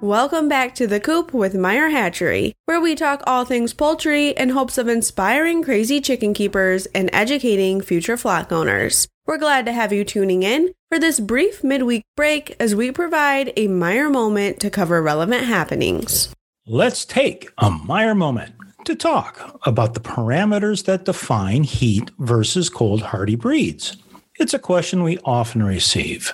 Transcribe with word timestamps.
Welcome 0.00 0.48
back 0.48 0.74
to 0.76 0.86
The 0.86 1.00
Coop 1.00 1.34
with 1.34 1.54
Meyer 1.54 1.90
Hatchery, 1.90 2.54
where 2.64 2.80
we 2.80 2.94
talk 2.94 3.22
all 3.26 3.44
things 3.44 3.74
poultry 3.74 4.30
in 4.30 4.48
hopes 4.48 4.78
of 4.78 4.88
inspiring 4.88 5.62
crazy 5.62 6.00
chicken 6.00 6.32
keepers 6.32 6.86
and 6.94 7.10
educating 7.12 7.82
future 7.82 8.16
flock 8.16 8.52
owners. 8.52 9.06
We're 9.26 9.36
glad 9.36 9.66
to 9.66 9.72
have 9.72 9.92
you 9.92 10.02
tuning 10.02 10.42
in 10.42 10.72
for 10.88 10.98
this 10.98 11.20
brief 11.20 11.62
midweek 11.62 12.04
break 12.16 12.56
as 12.58 12.74
we 12.74 12.90
provide 12.90 13.52
a 13.56 13.68
Meyer 13.68 14.08
moment 14.08 14.60
to 14.60 14.70
cover 14.70 15.02
relevant 15.02 15.44
happenings. 15.44 16.32
Let's 16.66 17.04
take 17.04 17.50
a 17.58 17.70
Meyer 17.70 18.14
moment 18.14 18.54
to 18.86 18.94
talk 18.94 19.58
about 19.66 19.92
the 19.92 20.00
parameters 20.00 20.86
that 20.86 21.04
define 21.04 21.64
heat 21.64 22.10
versus 22.18 22.70
cold 22.70 23.02
hardy 23.02 23.36
breeds. 23.36 23.96
It's 24.36 24.54
a 24.54 24.58
question 24.58 25.02
we 25.02 25.18
often 25.24 25.62
receive 25.62 26.32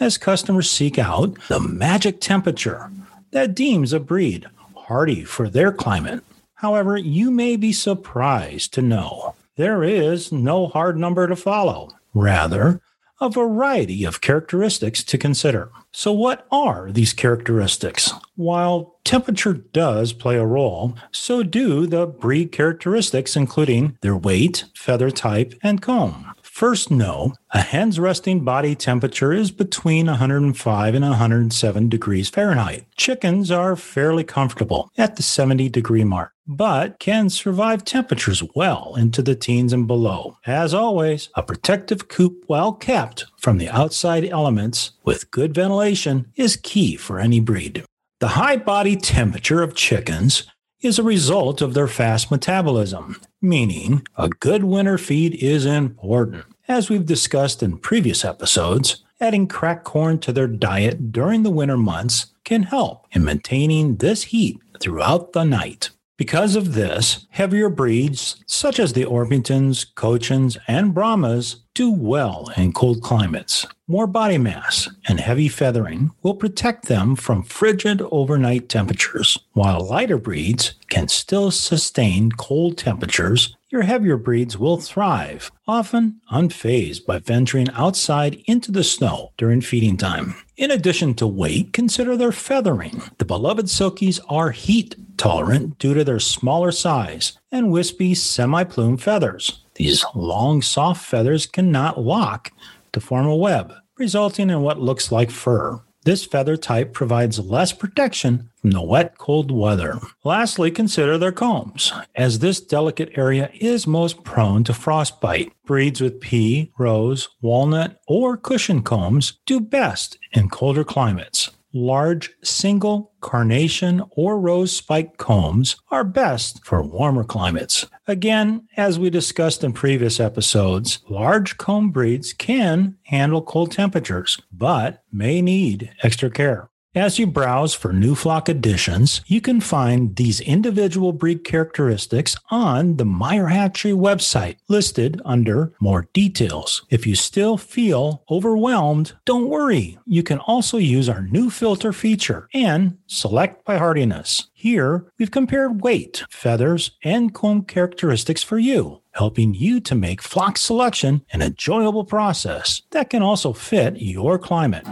as 0.00 0.18
customers 0.18 0.70
seek 0.70 0.98
out 0.98 1.36
the 1.48 1.60
magic 1.60 2.20
temperature 2.20 2.90
that 3.30 3.54
deems 3.54 3.92
a 3.92 4.00
breed 4.00 4.46
hardy 4.76 5.24
for 5.24 5.48
their 5.48 5.72
climate. 5.72 6.22
However, 6.56 6.96
you 6.96 7.30
may 7.30 7.56
be 7.56 7.72
surprised 7.72 8.72
to 8.74 8.82
know 8.82 9.34
there 9.56 9.84
is 9.84 10.32
no 10.32 10.66
hard 10.66 10.98
number 10.98 11.26
to 11.26 11.36
follow. 11.36 11.90
Rather, 12.12 12.80
a 13.20 13.28
variety 13.28 14.04
of 14.04 14.20
characteristics 14.20 15.02
to 15.04 15.18
consider. 15.18 15.70
So, 15.92 16.12
what 16.12 16.46
are 16.50 16.90
these 16.90 17.12
characteristics? 17.12 18.12
While 18.36 18.96
temperature 19.04 19.52
does 19.52 20.12
play 20.12 20.36
a 20.36 20.44
role, 20.44 20.96
so 21.12 21.42
do 21.42 21.86
the 21.86 22.06
breed 22.06 22.50
characteristics, 22.50 23.36
including 23.36 23.96
their 24.00 24.16
weight, 24.16 24.64
feather 24.74 25.10
type, 25.10 25.54
and 25.62 25.80
comb. 25.80 26.34
First, 26.54 26.88
know 26.88 27.32
a 27.50 27.58
hen's 27.58 27.98
resting 27.98 28.44
body 28.44 28.76
temperature 28.76 29.32
is 29.32 29.50
between 29.50 30.06
105 30.06 30.94
and 30.94 31.04
107 31.04 31.88
degrees 31.88 32.28
Fahrenheit. 32.28 32.86
Chickens 32.96 33.50
are 33.50 33.74
fairly 33.74 34.22
comfortable 34.22 34.88
at 34.96 35.16
the 35.16 35.24
70 35.24 35.68
degree 35.70 36.04
mark, 36.04 36.30
but 36.46 37.00
can 37.00 37.28
survive 37.28 37.84
temperatures 37.84 38.40
well 38.54 38.94
into 38.94 39.20
the 39.20 39.34
teens 39.34 39.72
and 39.72 39.88
below. 39.88 40.36
As 40.46 40.72
always, 40.72 41.28
a 41.34 41.42
protective 41.42 42.06
coop 42.06 42.44
well 42.46 42.72
kept 42.72 43.26
from 43.40 43.58
the 43.58 43.68
outside 43.68 44.24
elements 44.24 44.92
with 45.02 45.32
good 45.32 45.56
ventilation 45.56 46.30
is 46.36 46.54
key 46.54 46.94
for 46.94 47.18
any 47.18 47.40
breed. 47.40 47.84
The 48.20 48.28
high 48.28 48.58
body 48.58 48.94
temperature 48.94 49.60
of 49.60 49.74
chickens 49.74 50.44
is 50.84 50.98
a 50.98 51.02
result 51.02 51.62
of 51.62 51.72
their 51.72 51.88
fast 51.88 52.30
metabolism, 52.30 53.20
meaning 53.40 54.06
a 54.18 54.28
good 54.28 54.64
winter 54.64 54.98
feed 54.98 55.34
is 55.36 55.64
important. 55.64 56.44
As 56.68 56.90
we've 56.90 57.06
discussed 57.06 57.62
in 57.62 57.78
previous 57.78 58.24
episodes, 58.24 59.02
adding 59.20 59.48
cracked 59.48 59.84
corn 59.84 60.18
to 60.20 60.32
their 60.32 60.46
diet 60.46 61.10
during 61.10 61.42
the 61.42 61.50
winter 61.50 61.78
months 61.78 62.34
can 62.44 62.64
help 62.64 63.06
in 63.12 63.24
maintaining 63.24 63.96
this 63.96 64.24
heat 64.24 64.58
throughout 64.80 65.32
the 65.32 65.44
night. 65.44 65.90
Because 66.16 66.54
of 66.54 66.74
this, 66.74 67.26
heavier 67.30 67.68
breeds 67.68 68.36
such 68.46 68.78
as 68.78 68.92
the 68.92 69.04
Orpingtons, 69.04 69.86
Cochins, 69.94 70.56
and 70.68 70.94
Brahmas 70.94 71.63
do 71.74 71.90
well 71.90 72.52
in 72.56 72.72
cold 72.72 73.02
climates. 73.02 73.66
More 73.88 74.06
body 74.06 74.38
mass 74.38 74.88
and 75.08 75.20
heavy 75.20 75.48
feathering 75.48 76.12
will 76.22 76.36
protect 76.36 76.86
them 76.86 77.16
from 77.16 77.42
frigid 77.42 78.00
overnight 78.10 78.68
temperatures, 78.68 79.36
while 79.52 79.84
lighter 79.84 80.16
breeds 80.16 80.74
can 80.88 81.08
still 81.08 81.50
sustain 81.50 82.30
cold 82.30 82.78
temperatures. 82.78 83.56
Your 83.70 83.82
heavier 83.82 84.16
breeds 84.16 84.56
will 84.56 84.76
thrive, 84.76 85.50
often 85.66 86.20
unfazed 86.32 87.04
by 87.06 87.18
venturing 87.18 87.68
outside 87.70 88.40
into 88.46 88.70
the 88.70 88.84
snow 88.84 89.32
during 89.36 89.60
feeding 89.60 89.96
time. 89.96 90.36
In 90.56 90.70
addition 90.70 91.14
to 91.14 91.26
weight, 91.26 91.72
consider 91.72 92.16
their 92.16 92.32
feathering. 92.32 93.02
The 93.18 93.24
beloved 93.24 93.66
Silkies 93.66 94.20
are 94.28 94.52
heat 94.52 94.94
tolerant 95.16 95.78
due 95.78 95.94
to 95.94 96.04
their 96.04 96.20
smaller 96.20 96.70
size 96.70 97.36
and 97.50 97.72
wispy 97.72 98.14
semi 98.14 98.62
plume 98.62 98.96
feathers. 98.96 99.63
These 99.74 100.04
long, 100.14 100.62
soft 100.62 101.04
feathers 101.04 101.46
cannot 101.46 102.00
lock 102.00 102.52
to 102.92 103.00
form 103.00 103.26
a 103.26 103.36
web, 103.36 103.72
resulting 103.98 104.50
in 104.50 104.62
what 104.62 104.80
looks 104.80 105.10
like 105.10 105.30
fur. 105.30 105.80
This 106.04 106.24
feather 106.24 106.56
type 106.58 106.92
provides 106.92 107.38
less 107.38 107.72
protection 107.72 108.50
from 108.60 108.72
the 108.72 108.82
wet, 108.82 109.16
cold 109.16 109.50
weather. 109.50 109.98
Lastly, 110.22 110.70
consider 110.70 111.16
their 111.16 111.32
combs, 111.32 111.92
as 112.14 112.38
this 112.38 112.60
delicate 112.60 113.16
area 113.16 113.50
is 113.54 113.86
most 113.86 114.22
prone 114.22 114.64
to 114.64 114.74
frostbite. 114.74 115.52
Breeds 115.64 116.02
with 116.02 116.20
pea, 116.20 116.70
rose, 116.78 117.30
walnut, 117.40 118.00
or 118.06 118.36
cushion 118.36 118.82
combs 118.82 119.38
do 119.46 119.60
best 119.60 120.18
in 120.32 120.50
colder 120.50 120.84
climates 120.84 121.50
large 121.74 122.30
single 122.42 123.12
carnation 123.20 124.02
or 124.16 124.38
rose 124.38 124.74
spike 124.74 125.18
combs 125.18 125.76
are 125.90 126.04
best 126.04 126.64
for 126.64 126.82
warmer 126.82 127.24
climates. 127.24 127.84
Again, 128.06 128.66
as 128.76 128.98
we 128.98 129.10
discussed 129.10 129.64
in 129.64 129.72
previous 129.72 130.20
episodes, 130.20 131.00
large 131.08 131.58
comb 131.58 131.90
breeds 131.90 132.32
can 132.32 132.96
handle 133.02 133.42
cold 133.42 133.72
temperatures, 133.72 134.40
but 134.52 135.02
may 135.12 135.42
need 135.42 135.90
extra 136.02 136.30
care. 136.30 136.70
As 136.96 137.18
you 137.18 137.26
browse 137.26 137.74
for 137.74 137.92
new 137.92 138.14
flock 138.14 138.48
additions, 138.48 139.20
you 139.26 139.40
can 139.40 139.60
find 139.60 140.14
these 140.14 140.40
individual 140.40 141.12
breed 141.12 141.42
characteristics 141.42 142.36
on 142.52 142.98
the 142.98 143.04
Meyer 143.04 143.48
Hatchery 143.48 143.90
website 143.90 144.58
listed 144.68 145.20
under 145.24 145.72
More 145.80 146.06
Details. 146.12 146.86
If 146.90 147.04
you 147.04 147.16
still 147.16 147.56
feel 147.56 148.22
overwhelmed, 148.30 149.14
don't 149.24 149.48
worry. 149.48 149.98
You 150.06 150.22
can 150.22 150.38
also 150.38 150.78
use 150.78 151.08
our 151.08 151.22
new 151.22 151.50
filter 151.50 151.92
feature 151.92 152.48
and 152.54 152.96
select 153.08 153.64
by 153.64 153.76
hardiness. 153.76 154.50
Here, 154.52 155.04
we've 155.18 155.32
compared 155.32 155.82
weight, 155.82 156.22
feathers, 156.30 156.92
and 157.02 157.34
comb 157.34 157.64
characteristics 157.64 158.44
for 158.44 158.58
you 158.58 159.00
helping 159.14 159.54
you 159.54 159.78
to 159.78 159.94
make 159.94 160.20
flock 160.20 160.58
selection 160.58 161.22
an 161.32 161.40
enjoyable 161.40 162.04
process 162.04 162.82
that 162.90 163.08
can 163.10 163.22
also 163.22 163.52
fit 163.52 164.00
your 164.00 164.40
climate. 164.40 164.84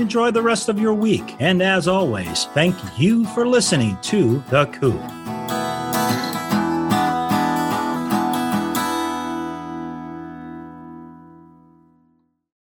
Enjoy 0.00 0.30
the 0.30 0.42
rest 0.42 0.70
of 0.70 0.80
your 0.80 0.94
week. 0.94 1.36
And 1.40 1.62
as 1.62 1.86
always, 1.86 2.46
thank 2.46 2.74
you 2.98 3.26
for 3.26 3.46
listening 3.46 3.98
to 4.02 4.42
The 4.48 4.64
Coop. 4.66 5.19